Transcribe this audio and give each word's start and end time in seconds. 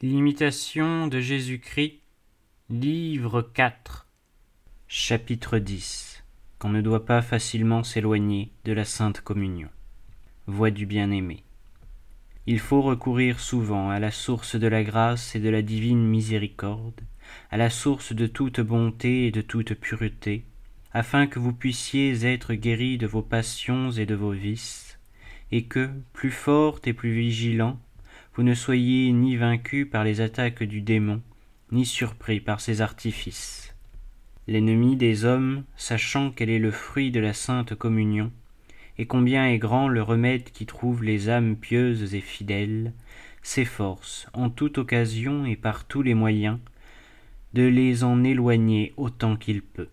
L'imitation 0.00 1.08
de 1.08 1.18
Jésus-Christ, 1.18 1.98
livre 2.70 3.42
4, 3.42 4.06
chapitre 4.86 5.58
10 5.58 6.22
Qu'on 6.60 6.68
ne 6.68 6.80
doit 6.80 7.04
pas 7.04 7.20
facilement 7.20 7.82
s'éloigner 7.82 8.52
de 8.64 8.70
la 8.70 8.84
Sainte 8.84 9.20
Communion. 9.22 9.70
Voix 10.46 10.70
du 10.70 10.86
bien-aimé. 10.86 11.42
Il 12.46 12.60
faut 12.60 12.80
recourir 12.80 13.40
souvent 13.40 13.90
à 13.90 13.98
la 13.98 14.12
source 14.12 14.54
de 14.54 14.68
la 14.68 14.84
grâce 14.84 15.34
et 15.34 15.40
de 15.40 15.48
la 15.48 15.62
divine 15.62 16.06
miséricorde, 16.06 17.00
à 17.50 17.56
la 17.56 17.68
source 17.68 18.12
de 18.12 18.28
toute 18.28 18.60
bonté 18.60 19.26
et 19.26 19.32
de 19.32 19.40
toute 19.40 19.74
pureté, 19.74 20.44
afin 20.92 21.26
que 21.26 21.40
vous 21.40 21.52
puissiez 21.52 22.24
être 22.24 22.54
guéris 22.54 22.98
de 22.98 23.08
vos 23.08 23.22
passions 23.22 23.90
et 23.90 24.06
de 24.06 24.14
vos 24.14 24.30
vices, 24.30 25.00
et 25.50 25.64
que, 25.64 25.90
plus 26.12 26.30
fort 26.30 26.78
et 26.84 26.92
plus 26.92 27.12
vigilant, 27.12 27.80
vous 28.38 28.44
ne 28.44 28.54
soyez 28.54 29.10
ni 29.10 29.34
vaincu 29.34 29.84
par 29.84 30.04
les 30.04 30.20
attaques 30.20 30.62
du 30.62 30.80
démon, 30.80 31.20
ni 31.72 31.84
surpris 31.84 32.38
par 32.38 32.60
ses 32.60 32.80
artifices. 32.80 33.74
L'ennemi 34.46 34.94
des 34.94 35.24
hommes, 35.24 35.64
sachant 35.76 36.30
quel 36.30 36.48
est 36.48 36.60
le 36.60 36.70
fruit 36.70 37.10
de 37.10 37.18
la 37.18 37.32
sainte 37.32 37.74
communion, 37.74 38.30
et 38.96 39.06
combien 39.06 39.48
est 39.48 39.58
grand 39.58 39.88
le 39.88 40.02
remède 40.02 40.52
qui 40.52 40.66
trouve 40.66 41.02
les 41.02 41.28
âmes 41.28 41.56
pieuses 41.56 42.14
et 42.14 42.20
fidèles, 42.20 42.92
s'efforce, 43.42 44.28
en 44.34 44.50
toute 44.50 44.78
occasion 44.78 45.44
et 45.44 45.56
par 45.56 45.86
tous 45.86 46.02
les 46.02 46.14
moyens, 46.14 46.60
de 47.54 47.64
les 47.64 48.04
en 48.04 48.22
éloigner 48.22 48.94
autant 48.96 49.34
qu'il 49.34 49.62
peut. 49.62 49.88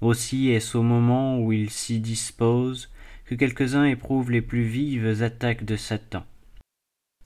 Aussi 0.00 0.48
est-ce 0.48 0.78
au 0.78 0.82
moment 0.82 1.38
où 1.38 1.52
il 1.52 1.68
s'y 1.68 2.00
dispose 2.00 2.90
que 3.26 3.34
quelques-uns 3.34 3.84
éprouvent 3.84 4.30
les 4.30 4.40
plus 4.40 4.62
vives 4.62 5.22
attaques 5.22 5.66
de 5.66 5.76
Satan. 5.76 6.24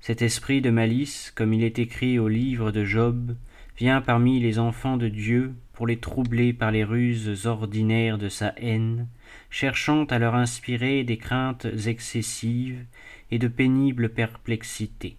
Cet 0.07 0.23
esprit 0.23 0.61
de 0.61 0.71
malice, 0.71 1.33
comme 1.35 1.53
il 1.53 1.65
est 1.65 1.81
écrit 1.81 2.21
au 2.21 2.29
livre 2.29 2.71
de 2.71 2.85
Job, 2.85 3.35
vient 3.77 4.01
parmi 4.01 4.39
les 4.39 4.61
enfants 4.61 4.97
de 4.97 5.09
Dieu 5.09 5.53
pour 5.73 5.89
les 5.89 5.99
troubler 5.99 6.53
par 6.53 6.71
les 6.71 6.85
ruses 6.85 7.45
ordinaires 7.47 8.17
de 8.17 8.29
sa 8.29 8.55
haine, 8.57 9.09
cherchant 9.51 10.05
à 10.05 10.21
leur 10.21 10.37
inspirer 10.37 11.03
des 11.03 11.17
craintes 11.17 11.67
excessives 11.87 12.85
et 13.33 13.41
de 13.41 13.49
pénibles 13.49 14.11
perplexités, 14.11 15.17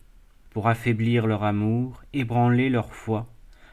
pour 0.52 0.70
affaiblir 0.70 1.28
leur 1.28 1.44
amour, 1.44 2.02
ébranler 2.14 2.70
leur 2.70 2.94
foi, 2.94 3.28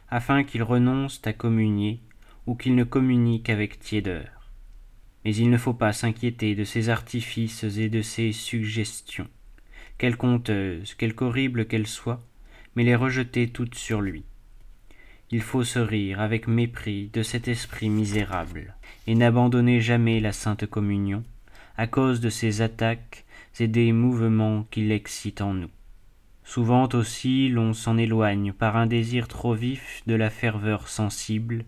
afin 0.08 0.42
qu'ils 0.42 0.64
renoncent 0.64 1.22
à 1.26 1.32
communier 1.32 2.00
ou 2.46 2.56
qu'ils 2.56 2.74
ne 2.74 2.82
communiquent 2.82 3.50
avec 3.50 3.78
tiédeur. 3.78 4.50
Mais 5.24 5.36
il 5.36 5.48
ne 5.48 5.58
faut 5.58 5.74
pas 5.74 5.92
s'inquiéter 5.92 6.56
de 6.56 6.64
ces 6.64 6.88
artifices 6.88 7.62
et 7.62 7.88
de 7.88 8.02
ces 8.02 8.32
suggestions 8.32 9.28
quelque 9.98 10.24
honteuse, 10.24 10.94
quelque 10.94 11.24
horrible 11.24 11.66
qu'elle 11.66 11.86
soit, 11.86 12.22
mais 12.74 12.84
les 12.84 12.96
rejeter 12.96 13.48
toutes 13.48 13.74
sur 13.74 14.00
lui. 14.00 14.24
Il 15.30 15.42
faut 15.42 15.64
se 15.64 15.78
rire 15.78 16.20
avec 16.20 16.46
mépris 16.46 17.10
de 17.12 17.22
cet 17.22 17.48
esprit 17.48 17.88
misérable, 17.88 18.74
et 19.06 19.14
n'abandonner 19.14 19.80
jamais 19.80 20.20
la 20.20 20.32
sainte 20.32 20.66
communion, 20.66 21.22
à 21.76 21.86
cause 21.86 22.20
de 22.20 22.30
ces 22.30 22.62
attaques 22.62 23.24
et 23.58 23.68
des 23.68 23.92
mouvements 23.92 24.66
qu'il 24.70 24.92
excite 24.92 25.40
en 25.40 25.54
nous. 25.54 25.70
Souvent 26.44 26.88
aussi 26.92 27.48
l'on 27.48 27.72
s'en 27.72 27.96
éloigne 27.96 28.52
par 28.52 28.76
un 28.76 28.86
désir 28.86 29.28
trop 29.28 29.54
vif 29.54 30.02
de 30.06 30.14
la 30.14 30.28
ferveur 30.28 30.88
sensible, 30.88 31.64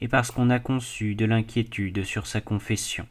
et 0.00 0.08
parce 0.08 0.30
qu'on 0.30 0.50
a 0.50 0.60
conçu 0.60 1.14
de 1.14 1.24
l'inquiétude 1.24 2.04
sur 2.04 2.26
sa 2.26 2.40
confession. 2.40 3.06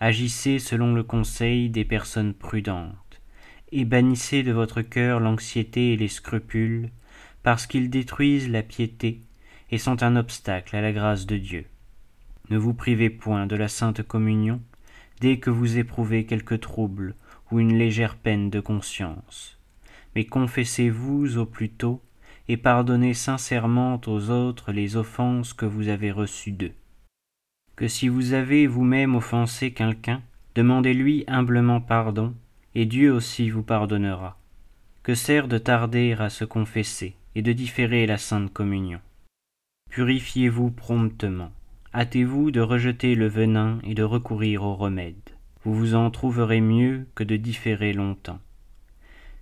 Agissez 0.00 0.58
selon 0.58 0.94
le 0.94 1.02
conseil 1.02 1.70
des 1.70 1.84
personnes 1.84 2.34
prudentes 2.34 3.07
et 3.72 3.84
bannissez 3.84 4.42
de 4.42 4.52
votre 4.52 4.82
cœur 4.82 5.20
l'anxiété 5.20 5.92
et 5.92 5.96
les 5.96 6.08
scrupules, 6.08 6.90
parce 7.42 7.66
qu'ils 7.66 7.90
détruisent 7.90 8.48
la 8.48 8.62
piété 8.62 9.20
et 9.70 9.78
sont 9.78 10.02
un 10.02 10.16
obstacle 10.16 10.76
à 10.76 10.80
la 10.80 10.92
grâce 10.92 11.26
de 11.26 11.36
Dieu. 11.36 11.66
Ne 12.50 12.56
vous 12.56 12.74
privez 12.74 13.10
point 13.10 13.46
de 13.46 13.56
la 13.56 13.68
sainte 13.68 14.02
communion 14.02 14.60
dès 15.20 15.38
que 15.38 15.50
vous 15.50 15.78
éprouvez 15.78 16.24
quelque 16.24 16.54
trouble 16.54 17.14
ou 17.50 17.60
une 17.60 17.76
légère 17.76 18.16
peine 18.16 18.50
de 18.50 18.60
conscience, 18.60 19.58
mais 20.14 20.24
confessez-vous 20.24 21.38
au 21.38 21.46
plus 21.46 21.70
tôt 21.70 22.00
et 22.48 22.56
pardonnez 22.56 23.14
sincèrement 23.14 24.00
aux 24.06 24.30
autres 24.30 24.72
les 24.72 24.96
offenses 24.96 25.52
que 25.52 25.66
vous 25.66 25.88
avez 25.88 26.10
reçues 26.10 26.52
d'eux. 26.52 26.72
Que 27.76 27.88
si 27.88 28.08
vous 28.08 28.32
avez 28.32 28.66
vous-même 28.66 29.14
offensé 29.14 29.72
quelqu'un, 29.72 30.22
demandez-lui 30.54 31.24
humblement 31.28 31.80
pardon 31.80 32.34
et 32.74 32.86
Dieu 32.86 33.12
aussi 33.12 33.50
vous 33.50 33.62
pardonnera. 33.62 34.38
Que 35.02 35.14
sert 35.14 35.48
de 35.48 35.58
tarder 35.58 36.14
à 36.18 36.28
se 36.28 36.44
confesser 36.44 37.14
et 37.34 37.42
de 37.42 37.52
différer 37.52 38.06
la 38.06 38.18
sainte 38.18 38.52
communion? 38.52 39.00
Purifiez-vous 39.90 40.70
promptement, 40.70 41.50
hâtez-vous 41.94 42.50
de 42.50 42.60
rejeter 42.60 43.14
le 43.14 43.26
venin 43.26 43.78
et 43.84 43.94
de 43.94 44.02
recourir 44.02 44.62
au 44.62 44.74
remède. 44.74 45.14
Vous 45.64 45.74
vous 45.74 45.94
en 45.94 46.10
trouverez 46.10 46.60
mieux 46.60 47.06
que 47.14 47.24
de 47.24 47.36
différer 47.36 47.92
longtemps. 47.92 48.38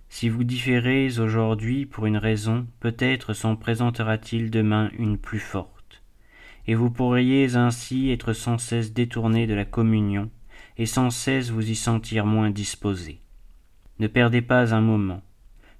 Si 0.09 0.29
vous 0.29 0.45
différez 0.45 1.19
aujourd'hui 1.19 1.85
pour 1.85 2.05
une 2.05 2.17
raison, 2.17 2.65
peut-être 2.79 3.33
s'en 3.33 3.57
présentera-t-il 3.57 4.49
demain 4.49 4.89
une 4.97 5.17
plus 5.17 5.39
forte, 5.39 6.01
et 6.65 6.75
vous 6.75 6.89
pourriez 6.89 7.55
ainsi 7.55 8.09
être 8.09 8.31
sans 8.31 8.57
cesse 8.57 8.93
détourné 8.93 9.47
de 9.47 9.53
la 9.53 9.65
communion 9.65 10.29
et 10.77 10.85
sans 10.85 11.09
cesse 11.09 11.49
vous 11.49 11.69
y 11.69 11.75
sentir 11.75 12.25
moins 12.25 12.49
disposé. 12.49 13.19
Ne 13.99 14.07
perdez 14.07 14.41
pas 14.41 14.75
un 14.75 14.81
moment. 14.81 15.21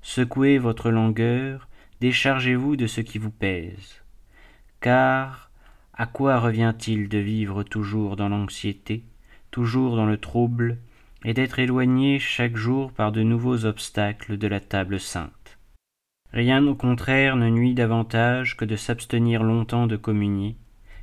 Secouez 0.02 0.58
votre 0.58 0.90
langueur, 0.90 1.68
déchargez-vous 2.02 2.76
de 2.76 2.88
ce 2.88 3.02
qui 3.02 3.18
vous 3.18 3.32
pèse. 3.32 4.02
Car 4.82 5.52
à 5.94 6.06
quoi 6.06 6.40
revient-il 6.40 7.10
de 7.10 7.18
vivre 7.18 7.64
toujours 7.64 8.16
dans 8.16 8.30
l'anxiété, 8.30 9.04
toujours 9.52 9.96
dans 9.96 10.06
le 10.06 10.18
trouble, 10.18 10.78
et 11.26 11.34
d'être 11.34 11.60
éloigné 11.60 12.20
chaque 12.20 12.56
jour 12.56 12.92
par 12.92 13.12
de 13.12 13.24
nouveaux 13.24 13.66
obstacles 13.66 14.38
de 14.38 14.48
la 14.48 14.60
table 14.60 15.00
sainte? 15.00 15.58
Rien 16.32 16.66
au 16.68 16.76
contraire 16.76 17.36
ne 17.36 17.50
nuit 17.50 17.74
davantage 17.74 18.58
que 18.58 18.66
de 18.66 18.76
s'abstenir 18.76 19.44
longtemps 19.44 19.88
de 19.88 19.96
communier, 19.96 20.56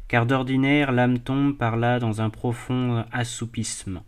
car 0.09 0.27
d'ordinaire 0.27 0.93
l'âme 0.93 1.19
tombe 1.19 1.57
par 1.57 1.77
là 1.77 1.99
dans 1.99 2.21
un 2.21 2.31
profond 2.31 3.05
assoupissement. 3.13 4.05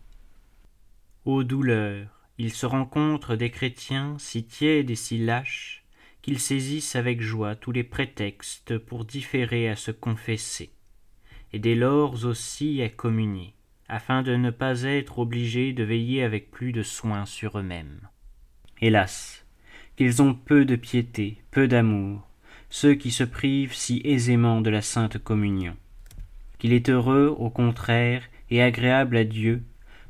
Ô 1.25 1.43
douleur, 1.43 2.09
il 2.39 2.53
se 2.53 2.67
rencontre 2.67 3.35
des 3.35 3.51
chrétiens 3.51 4.17
si 4.19 4.45
tièdes 4.45 4.91
et 4.91 4.97
si 4.97 5.19
lâches 5.19 5.85
qu'ils 6.23 6.41
saisissent 6.41 6.97
avec 6.97 7.21
joie 7.21 7.55
tous 7.55 7.73
les 7.73 7.85
prétextes 7.85 8.79
pour 8.79 9.05
différer 9.05 9.69
à 9.69 9.77
se 9.77 9.91
confesser, 9.91 10.71
et 11.53 11.59
dès 11.59 11.77
lors 11.77 12.25
aussi 12.25 12.83
à 12.83 12.89
communier, 12.89 13.55
afin 13.89 14.23
de 14.23 14.35
ne 14.35 14.51
pas 14.51 14.83
être 14.83 15.21
obligés 15.21 15.73
de 15.73 15.85
veiller 15.85 16.25
avec 16.25 16.51
plus 16.51 16.73
de 16.73 16.83
soin 16.83 17.27
sur 17.27 17.59
eux-mêmes. 17.59 18.09
Hélas, 18.81 19.45
qu'ils 19.97 20.21
ont 20.21 20.35
peu 20.35 20.65
de 20.65 20.77
piété, 20.77 21.43
peu 21.51 21.69
d'amour, 21.69 22.29
ceux 22.69 22.95
qui 22.95 23.11
se 23.11 23.25
privent 23.25 23.75
si 23.75 24.03
aisément 24.05 24.61
de 24.61 24.71
la 24.71 24.83
sainte 24.83 25.19
communion. 25.19 25.77
Qu'il 26.59 26.73
est 26.73 26.89
heureux, 26.89 27.35
au 27.39 27.51
contraire, 27.51 28.23
et 28.51 28.63
agréable 28.63 29.17
à 29.17 29.25
Dieu, 29.25 29.63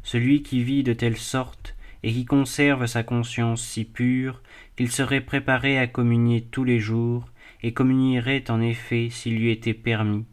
celui 0.03 0.43
qui 0.43 0.63
vit 0.63 0.83
de 0.83 0.93
telle 0.93 1.17
sorte 1.17 1.77
et 2.03 2.13
qui 2.13 2.25
conserve 2.25 2.87
sa 2.87 3.03
conscience 3.03 3.63
si 3.65 3.85
pure 3.85 4.41
qu'il 4.77 4.91
serait 4.91 5.21
préparé 5.21 5.79
à 5.79 5.89
communier 5.89 6.43
tous 6.43 6.63
les 6.63 6.79
jours, 6.79 7.25
et 7.63 7.73
communierait 7.73 8.49
en 8.49 8.61
effet 8.61 9.09
s'il 9.11 9.37
lui 9.37 9.51
était 9.51 9.75
permis, 9.75 10.25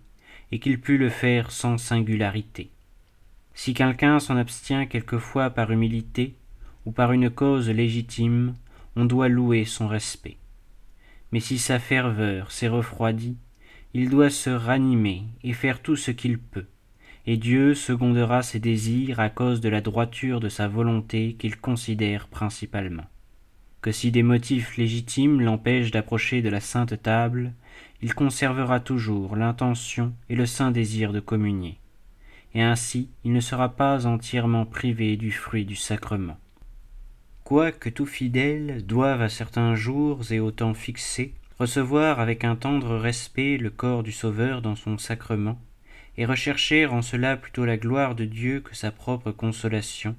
et 0.52 0.60
qu'il 0.60 0.80
pût 0.80 1.00
le 1.00 1.10
faire 1.10 1.50
sans 1.50 1.80
singularité. 1.80 2.70
Si 3.56 3.74
quelqu'un 3.74 4.20
s'en 4.20 4.38
abstient 4.38 4.86
quelquefois 4.86 5.50
par 5.50 5.72
humilité, 5.72 6.36
ou 6.86 6.92
par 6.92 7.12
une 7.12 7.30
cause 7.30 7.70
légitime, 7.70 8.54
on 8.96 9.06
doit 9.06 9.30
louer 9.30 9.66
son 9.66 9.88
respect. 9.88 10.38
Mais 11.32 11.40
si 11.40 11.58
sa 11.58 11.80
ferveur 11.80 12.52
s'est 12.52 12.68
refroidie, 12.68 13.38
il 13.94 14.10
doit 14.10 14.32
se 14.32 14.50
ranimer 14.50 15.24
et 15.44 15.54
faire 15.54 15.82
tout 15.82 15.96
ce 15.96 16.12
qu'il 16.12 16.40
peut, 16.40 16.66
et 17.28 17.38
Dieu 17.38 17.76
secondera 17.76 18.42
ses 18.42 18.60
désirs 18.60 19.20
à 19.20 19.30
cause 19.30 19.62
de 19.62 19.70
la 19.70 19.82
droiture 19.82 20.40
de 20.40 20.50
sa 20.50 20.68
volonté 20.68 21.36
qu'il 21.38 21.58
considère 21.58 22.28
principalement. 22.28 23.06
Que 23.82 23.92
si 23.92 24.12
des 24.12 24.24
motifs 24.24 24.78
légitimes 24.78 25.42
l'empêchent 25.42 25.92
d'approcher 25.92 26.42
de 26.42 26.50
la 26.50 26.60
sainte 26.60 27.02
table, 27.02 27.54
il 28.02 28.16
conservera 28.16 28.80
toujours 28.80 29.36
l'intention 29.36 30.14
et 30.30 30.36
le 30.36 30.46
saint 30.46 30.72
désir 30.72 31.14
de 31.14 31.20
communier, 31.20 31.78
et 32.56 32.64
ainsi 32.64 33.10
il 33.24 33.32
ne 33.32 33.42
sera 33.42 33.70
pas 33.70 34.08
entièrement 34.08 34.66
privé 34.66 35.18
du 35.18 35.32
fruit 35.32 35.66
du 35.66 35.76
sacrement. 35.76 36.38
Quoique 37.44 37.90
tout 37.90 38.06
fidèle 38.06 38.86
doive 38.86 39.22
à 39.22 39.30
certains 39.30 39.76
jours 39.76 40.32
et 40.32 40.40
au 40.40 40.52
temps 40.52 40.74
fixés 40.74 41.34
recevoir 41.64 42.20
avec 42.20 42.44
un 42.44 42.58
tendre 42.58 42.98
respect 42.98 43.56
le 43.56 43.70
corps 43.70 44.04
du 44.04 44.12
Sauveur 44.12 44.62
dans 44.62 44.76
son 44.76 44.98
sacrement, 44.98 45.58
et 46.18 46.26
rechercher 46.26 46.86
en 46.88 47.02
cela 47.02 47.38
plutôt 47.38 47.64
la 47.64 47.78
gloire 47.78 48.16
de 48.16 48.26
Dieu 48.26 48.60
que 48.60 48.76
sa 48.76 48.92
propre 48.92 49.32
consolation. 49.32 50.18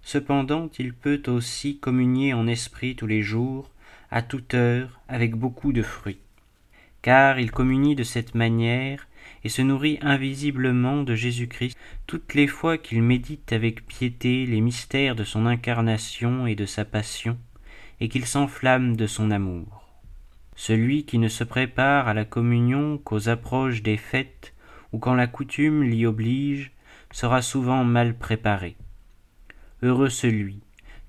Cependant 0.00 0.70
il 0.78 0.94
peut 0.94 1.20
aussi 1.26 1.76
communier 1.76 2.32
en 2.32 2.46
esprit 2.46 2.96
tous 2.96 3.06
les 3.06 3.20
jours, 3.20 3.70
à 4.10 4.22
toute 4.22 4.54
heure, 4.54 5.02
avec 5.06 5.34
beaucoup 5.34 5.74
de 5.74 5.82
fruits. 5.82 6.22
Car 7.02 7.38
il 7.38 7.50
communie 7.50 7.94
de 7.94 8.02
cette 8.02 8.34
manière 8.34 9.06
et 9.44 9.50
se 9.50 9.60
nourrit 9.60 9.98
invisiblement 10.00 11.02
de 11.02 11.14
Jésus-Christ 11.14 11.76
toutes 12.06 12.32
les 12.32 12.46
fois 12.46 12.78
qu'il 12.78 13.02
médite 13.02 13.52
avec 13.52 13.86
piété 13.86 14.46
les 14.46 14.62
mystères 14.62 15.14
de 15.14 15.24
son 15.24 15.44
incarnation 15.44 16.46
et 16.46 16.54
de 16.54 16.64
sa 16.64 16.86
passion, 16.86 17.36
et 18.00 18.08
qu'il 18.08 18.24
s'enflamme 18.24 18.96
de 18.96 19.06
son 19.06 19.30
amour. 19.30 19.83
Celui 20.56 21.04
qui 21.04 21.18
ne 21.18 21.28
se 21.28 21.44
prépare 21.44 22.08
à 22.08 22.14
la 22.14 22.24
communion 22.24 22.98
qu'aux 22.98 23.28
approches 23.28 23.82
des 23.82 23.96
fêtes 23.96 24.54
ou 24.92 24.98
quand 24.98 25.14
la 25.14 25.26
coutume 25.26 25.82
l'y 25.82 26.06
oblige 26.06 26.72
sera 27.10 27.42
souvent 27.42 27.84
mal 27.84 28.16
préparé. 28.16 28.76
Heureux 29.82 30.08
celui 30.08 30.60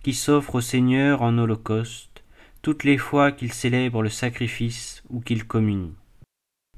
qui 0.04 0.14
s'offre 0.14 0.56
au 0.56 0.62
Seigneur 0.62 1.22
en 1.22 1.38
holocauste 1.38 2.24
toutes 2.62 2.84
les 2.84 2.98
fois 2.98 3.32
qu'il 3.32 3.54
célèbre 3.54 4.02
le 4.02 4.10
sacrifice 4.10 5.04
ou 5.10 5.20
qu'il 5.20 5.46
communie. 5.46 5.94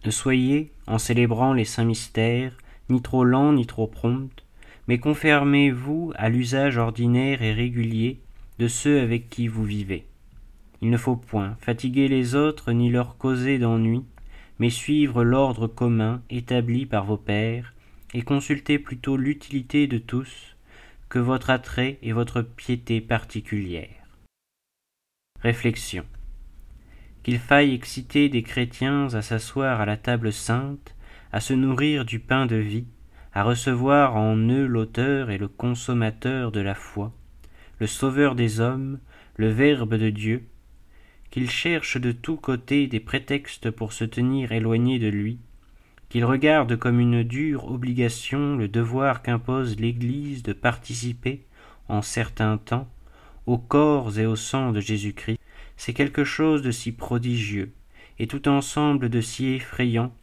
Ne 0.06 0.12
soyez, 0.12 0.72
en 0.86 0.98
célébrant 0.98 1.54
les 1.54 1.66
saints 1.66 1.86
mystères, 1.86 2.58
ni 2.90 3.02
trop 3.02 3.24
lents 3.24 3.54
ni 3.54 3.66
trop 3.66 3.88
prompts, 3.88 4.44
mais 4.88 5.00
confermez-vous 5.00 6.14
à 6.16 6.30
l'usage 6.30 6.78
ordinaire 6.78 7.42
et 7.42 7.54
régulier 7.54 8.20
de 8.60 8.68
ceux 8.68 9.02
avec 9.02 9.30
qui 9.30 9.48
vous 9.48 9.64
vivez. 9.64 10.06
Il 10.82 10.90
ne 10.90 10.98
faut 10.98 11.16
point 11.16 11.58
fatiguer 11.60 12.08
les 12.08 12.36
autres 12.36 12.72
ni 12.72 12.90
leur 12.90 13.18
causer 13.18 13.58
d'ennui, 13.58 14.04
mais 14.60 14.70
suivre 14.70 15.24
l'ordre 15.24 15.68
commun 15.68 16.22
établi 16.30 16.86
par 16.86 17.06
vos 17.06 17.18
pères, 17.18 17.74
et 18.14 18.22
consulter 18.22 18.80
plutôt 18.80 19.18
l'utilité 19.18 19.88
de 19.88 19.98
tous 19.98 20.56
que 21.10 21.20
votre 21.20 21.50
attrait 21.50 21.98
et 22.02 22.14
votre 22.14 22.42
piété 22.42 23.02
particulière. 23.02 23.90
Réflexion. 25.42 26.06
Qu'il 27.24 27.40
faille 27.40 27.74
exciter 27.74 28.30
des 28.30 28.44
chrétiens 28.44 29.14
à 29.14 29.22
s'asseoir 29.22 29.82
à 29.82 29.86
la 29.86 29.98
table 29.98 30.32
sainte, 30.32 30.96
à 31.32 31.40
se 31.40 31.54
nourrir 31.54 32.06
du 32.06 32.20
pain 32.20 32.46
de 32.46 32.56
vie, 32.56 32.88
à 33.34 33.44
recevoir 33.44 34.16
en 34.16 34.36
eux 34.36 34.66
l'auteur 34.66 35.30
et 35.30 35.38
le 35.38 35.48
consommateur 35.48 36.52
de 36.52 36.62
la 36.62 36.76
foi, 36.76 37.14
le 37.80 37.88
sauveur 37.88 38.36
des 38.36 38.60
hommes, 38.60 39.00
le 39.36 39.50
Verbe 39.50 39.96
de 39.96 40.10
Dieu, 40.10 40.48
qu'ils 41.32 41.50
cherchent 41.50 42.00
de 42.00 42.12
tous 42.12 42.38
côtés 42.38 42.88
des 42.88 43.00
prétextes 43.00 43.72
pour 43.72 43.94
se 43.94 44.04
tenir 44.06 44.52
éloignés 44.52 45.00
de 45.00 45.08
lui, 45.08 45.40
qu'ils 46.10 46.26
regardent 46.26 46.78
comme 46.78 47.00
une 47.00 47.24
dure 47.24 47.70
obligation 47.70 48.56
le 48.56 48.68
devoir 48.68 49.22
qu'impose 49.22 49.80
l'Église 49.80 50.44
de 50.44 50.54
participer, 50.54 51.44
en 51.90 52.02
certains 52.02 52.58
temps, 52.58 52.88
au 53.46 53.58
corps 53.58 54.18
et 54.20 54.26
au 54.26 54.36
sang 54.36 54.72
de 54.72 54.80
Jésus-Christ, 54.80 55.40
c'est 55.78 55.94
quelque 55.94 56.24
chose 56.24 56.62
de 56.62 56.72
si 56.72 56.92
prodigieux, 56.92 57.72
et 58.20 58.28
tout 58.28 58.48
ensemble 58.48 59.10
de 59.10 59.22
si 59.22 59.48
effrayant, 59.48 60.14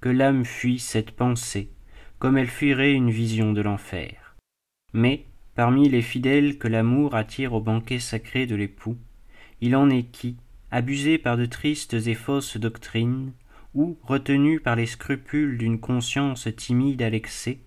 que 0.00 0.08
l'âme 0.08 0.44
fuit 0.44 0.78
cette 0.78 1.10
pensée, 1.10 1.70
comme 2.18 2.38
elle 2.38 2.48
fuirait 2.48 2.92
une 2.92 3.10
vision 3.10 3.52
de 3.52 3.60
l'enfer. 3.60 4.36
Mais, 4.92 5.24
parmi 5.54 5.88
les 5.88 6.02
fidèles 6.02 6.58
que 6.58 6.68
l'amour 6.68 7.14
attire 7.14 7.52
au 7.52 7.60
banquet 7.60 7.98
sacré 7.98 8.46
de 8.46 8.54
l'époux, 8.54 8.96
il 9.60 9.76
en 9.76 9.90
est 9.90 10.04
qui, 10.04 10.36
abusés 10.70 11.18
par 11.18 11.36
de 11.36 11.46
tristes 11.46 11.94
et 11.94 12.14
fausses 12.14 12.56
doctrines, 12.56 13.32
ou 13.74 13.98
retenus 14.02 14.60
par 14.62 14.76
les 14.76 14.86
scrupules 14.86 15.58
d'une 15.58 15.78
conscience 15.78 16.48
timide 16.56 17.02
à 17.02 17.10
l'excès, 17.10 17.58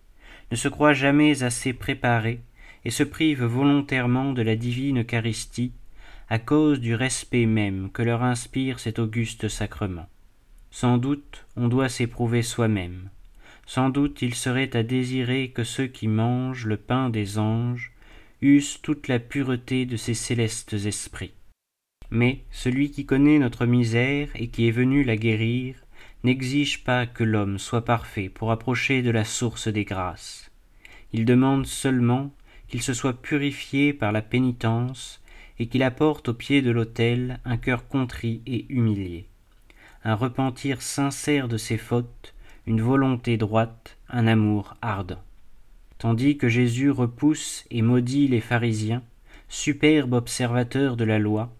ne 0.51 0.55
se 0.55 0.67
croient 0.67 0.93
jamais 0.93 1.43
assez 1.43 1.73
préparés 1.73 2.41
et 2.85 2.91
se 2.91 3.03
privent 3.03 3.45
volontairement 3.45 4.33
de 4.33 4.41
la 4.41 4.55
divine 4.55 5.01
Eucharistie 5.01 5.71
à 6.29 6.39
cause 6.39 6.79
du 6.79 6.95
respect 6.95 7.45
même 7.45 7.89
que 7.91 8.01
leur 8.01 8.23
inspire 8.23 8.79
cet 8.79 8.99
auguste 8.99 9.47
sacrement. 9.47 10.07
Sans 10.71 10.97
doute 10.97 11.45
on 11.55 11.67
doit 11.67 11.89
s'éprouver 11.89 12.41
soi-même. 12.41 13.09
Sans 13.65 13.89
doute 13.89 14.21
il 14.21 14.35
serait 14.35 14.75
à 14.75 14.83
désirer 14.83 15.51
que 15.51 15.63
ceux 15.63 15.87
qui 15.87 16.07
mangent 16.07 16.65
le 16.65 16.77
pain 16.77 17.09
des 17.09 17.37
anges 17.37 17.93
eussent 18.41 18.81
toute 18.81 19.07
la 19.07 19.19
pureté 19.19 19.85
de 19.85 19.95
ces 19.95 20.13
célestes 20.13 20.73
esprits. 20.73 21.33
Mais 22.13 22.43
celui 22.51 22.91
qui 22.91 23.07
connaît 23.07 23.39
notre 23.39 23.65
misère 23.65 24.29
et 24.35 24.47
qui 24.49 24.67
est 24.67 24.71
venu 24.71 25.03
la 25.03 25.17
guérir 25.17 25.73
n'exige 26.23 26.83
pas 26.83 27.07
que 27.07 27.23
l'homme 27.23 27.57
soit 27.57 27.85
parfait 27.85 28.29
pour 28.29 28.51
approcher 28.51 29.01
de 29.01 29.09
la 29.09 29.25
source 29.25 29.67
des 29.67 29.83
grâces. 29.83 30.51
Il 31.11 31.25
demande 31.25 31.65
seulement 31.65 32.31
qu'il 32.67 32.83
se 32.83 32.93
soit 32.93 33.19
purifié 33.19 33.93
par 33.93 34.11
la 34.11 34.21
pénitence 34.21 35.23
et 35.57 35.65
qu'il 35.65 35.81
apporte 35.81 36.29
au 36.29 36.35
pied 36.35 36.61
de 36.61 36.69
l'autel 36.69 37.39
un 37.45 37.57
cœur 37.57 37.87
contrit 37.87 38.43
et 38.45 38.67
humilié, 38.69 39.25
un 40.03 40.13
repentir 40.13 40.83
sincère 40.83 41.47
de 41.47 41.57
ses 41.57 41.79
fautes, 41.79 42.35
une 42.67 42.81
volonté 42.81 43.37
droite, 43.37 43.97
un 44.07 44.27
amour 44.27 44.75
ardent. 44.83 45.23
Tandis 45.97 46.37
que 46.37 46.47
Jésus 46.47 46.91
repousse 46.91 47.65
et 47.71 47.81
maudit 47.81 48.27
les 48.27 48.41
pharisiens, 48.41 49.01
superbe 49.49 50.13
observateur 50.13 50.95
de 50.95 51.05
la 51.05 51.17
loi, 51.17 51.51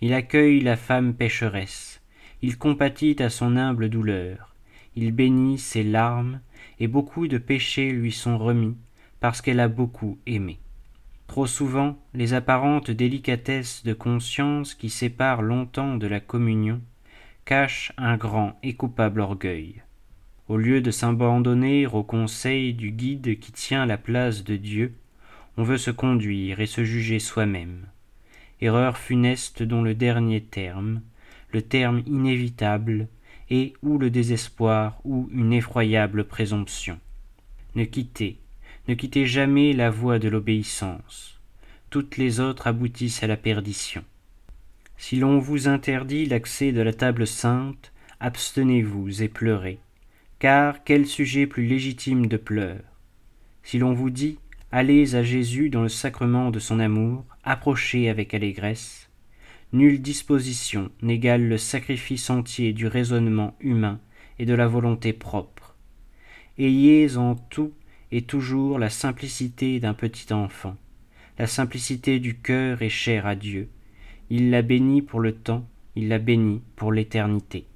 il 0.00 0.14
accueille 0.14 0.60
la 0.60 0.76
femme 0.76 1.14
pécheresse, 1.14 2.00
il 2.42 2.56
compatit 2.56 3.16
à 3.20 3.28
son 3.28 3.56
humble 3.56 3.88
douleur, 3.88 4.54
il 4.96 5.12
bénit 5.12 5.58
ses 5.58 5.82
larmes, 5.82 6.40
et 6.78 6.88
beaucoup 6.88 7.28
de 7.28 7.38
péchés 7.38 7.90
lui 7.92 8.12
sont 8.12 8.38
remis, 8.38 8.76
parce 9.20 9.42
qu'elle 9.42 9.60
a 9.60 9.68
beaucoup 9.68 10.18
aimé. 10.26 10.58
Trop 11.26 11.46
souvent, 11.46 11.98
les 12.14 12.34
apparentes 12.34 12.90
délicatesses 12.90 13.84
de 13.84 13.92
conscience 13.92 14.74
qui 14.74 14.90
séparent 14.90 15.42
longtemps 15.42 15.96
de 15.96 16.06
la 16.06 16.18
communion 16.18 16.80
cachent 17.44 17.92
un 17.98 18.16
grand 18.16 18.58
et 18.62 18.74
coupable 18.74 19.20
orgueil. 19.20 19.82
Au 20.48 20.56
lieu 20.56 20.80
de 20.80 20.90
s'abandonner 20.90 21.86
au 21.86 22.02
conseil 22.02 22.74
du 22.74 22.90
guide 22.90 23.38
qui 23.38 23.52
tient 23.52 23.86
la 23.86 23.98
place 23.98 24.42
de 24.44 24.56
Dieu, 24.56 24.94
on 25.56 25.62
veut 25.62 25.78
se 25.78 25.90
conduire 25.90 26.58
et 26.58 26.66
se 26.66 26.84
juger 26.84 27.18
soi-même. 27.18 27.86
Erreur 28.60 28.98
funeste 28.98 29.62
dont 29.62 29.82
le 29.82 29.94
dernier 29.94 30.42
terme, 30.42 31.00
le 31.52 31.62
terme 31.62 32.02
inévitable, 32.06 33.08
est 33.48 33.72
ou 33.82 33.98
le 33.98 34.10
désespoir 34.10 35.00
ou 35.04 35.28
une 35.32 35.52
effroyable 35.52 36.24
présomption. 36.24 36.98
Ne 37.74 37.84
quittez, 37.84 38.38
ne 38.88 38.94
quittez 38.94 39.26
jamais 39.26 39.72
la 39.72 39.90
voie 39.90 40.18
de 40.18 40.28
l'obéissance. 40.28 41.40
Toutes 41.88 42.16
les 42.16 42.38
autres 42.38 42.66
aboutissent 42.66 43.22
à 43.22 43.26
la 43.26 43.36
perdition. 43.36 44.04
Si 44.96 45.16
l'on 45.16 45.38
vous 45.38 45.66
interdit 45.66 46.26
l'accès 46.26 46.72
de 46.72 46.82
la 46.82 46.92
table 46.92 47.26
sainte, 47.26 47.92
abstenez-vous 48.20 49.22
et 49.22 49.28
pleurez. 49.28 49.78
Car 50.38 50.84
quel 50.84 51.06
sujet 51.06 51.46
plus 51.46 51.66
légitime 51.66 52.26
de 52.26 52.36
pleurs? 52.36 52.84
Si 53.62 53.78
l'on 53.78 53.94
vous 53.94 54.10
dit 54.10 54.38
Allez 54.72 55.16
à 55.16 55.24
Jésus 55.24 55.68
dans 55.68 55.82
le 55.82 55.88
sacrement 55.88 56.52
de 56.52 56.60
son 56.60 56.78
amour, 56.78 57.24
approchez 57.42 58.08
avec 58.08 58.34
allégresse, 58.34 59.10
nulle 59.72 60.00
disposition 60.00 60.92
n'égale 61.02 61.48
le 61.48 61.58
sacrifice 61.58 62.30
entier 62.30 62.72
du 62.72 62.86
raisonnement 62.86 63.56
humain 63.60 63.98
et 64.38 64.46
de 64.46 64.54
la 64.54 64.68
volonté 64.68 65.12
propre. 65.12 65.74
Ayez 66.56 67.16
en 67.16 67.34
tout 67.34 67.72
et 68.12 68.22
toujours 68.22 68.78
la 68.78 68.90
simplicité 68.90 69.80
d'un 69.80 69.94
petit 69.94 70.32
enfant. 70.32 70.76
La 71.36 71.48
simplicité 71.48 72.20
du 72.20 72.36
cœur 72.36 72.80
est 72.82 72.90
chère 72.90 73.26
à 73.26 73.34
Dieu. 73.34 73.68
Il 74.30 74.50
la 74.50 74.62
bénit 74.62 75.02
pour 75.02 75.18
le 75.18 75.32
temps, 75.32 75.66
il 75.96 76.06
la 76.06 76.18
bénit 76.20 76.62
pour 76.76 76.92
l'éternité. 76.92 77.66